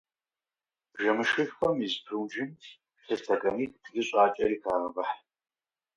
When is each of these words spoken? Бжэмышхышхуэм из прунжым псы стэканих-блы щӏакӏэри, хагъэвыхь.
Бжэмышхышхуэм 0.93 1.77
из 1.87 1.95
прунжым 2.03 2.49
псы 2.59 3.15
стэканих-блы 3.19 4.01
щӏакӏэри, 4.07 4.57
хагъэвыхь. 4.63 5.15